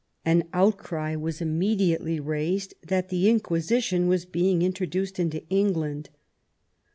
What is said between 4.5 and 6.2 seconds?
introduced into England.